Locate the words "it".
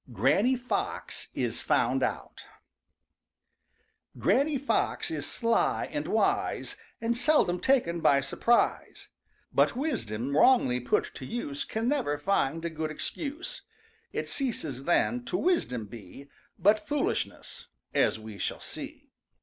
14.11-14.27